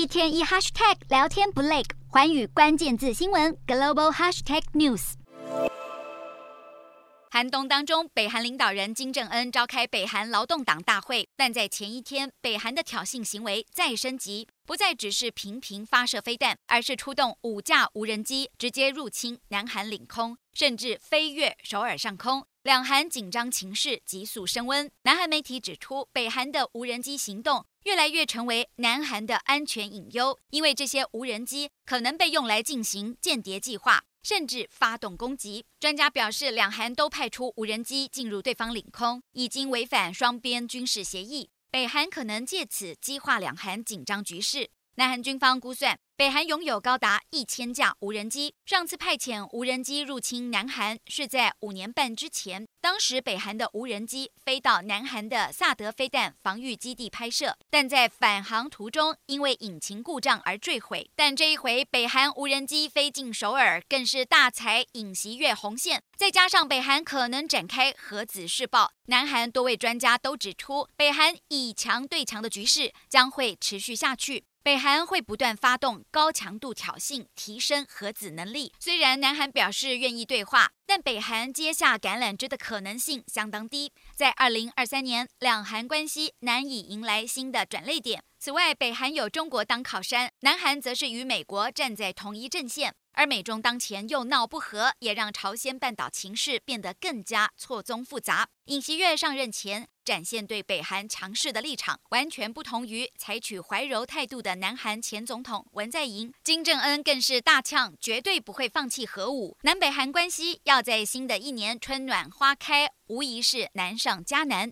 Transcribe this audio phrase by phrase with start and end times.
[0.00, 5.12] 一天一 hashtag 聊天不累，寰宇关键字新闻 global hashtag news。
[7.30, 22.46] 寒冬当中，北韩领导人金正恩召开北韩劳动党大会，但在前一天，北韩的挑衅行为再升级，不再只是频频发射飞弹，而是出动五架无人机直接入侵南韩领空，甚至飞越首尔上空。
[22.62, 24.90] 两韩紧张情势急速升温。
[25.04, 34.04] 南韩媒体指出，北韩的无人机行动越来越成为南韩的安全隐忧，因为这些无人机可能被用来进行间谍计划。
[34.22, 35.64] 甚至发动攻击。
[35.78, 41.48] 专家表示，两韩都派出无人机进入对方领空，已经违反双边军事协议。
[41.70, 44.68] 北韩可能借此激化两韩紧张局势。
[44.96, 48.54] 南韩军方估算，北韩拥有高达一千架无人机。
[48.66, 61.10] 上次派遣无人机入侵南韩是在五年半之前，当时北韩的无人机飞到南韩的萨德飞弹防御基地拍摄，但在返航途中因为引擎故障而坠毁。
[61.16, 66.02] 但这一回北韩无人机飞进首尔，更是大踩尹锡悦红线。
[66.18, 74.44] 再加上北韩可能展开核子试爆，南韩多位专家都指出，北韩以强对强的局势将会持续下去。
[74.62, 78.72] 北韩会不断发动高强度挑衅，提升核子能力。
[78.80, 83.92] 虽然南韩表示愿意对话，但北韩接下橄榄枝的可能性相当低。
[84.16, 88.22] 在二零二三年，两韩关系难以迎来新的转捩点。
[88.38, 92.94] 此外，北韩有中国当靠山，南韩则是与美国站在同一阵线。
[93.12, 98.48] 而美中当前又闹不和，也让朝鲜半岛情势变得更加错综复杂。
[98.66, 106.32] 尹锡悦上任前展现对北韩强势的立场，完全不同于采取怀柔态度的南韩前总统文在寅。
[106.44, 109.56] 金正恩更是大呛，绝对不会放弃核武。
[109.62, 114.68] 南北韩关系要在新的一年春暖花开，无疑是难上加难。